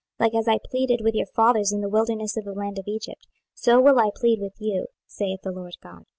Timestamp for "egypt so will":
2.87-3.99